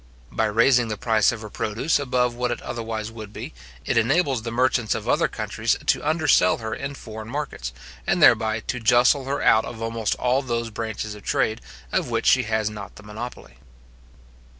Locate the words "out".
9.43-9.63